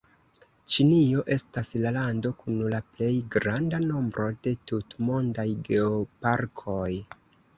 [0.75, 6.89] Ĉinio estas la lando kun la plej granda nombro de tutmondaj geoparkoj.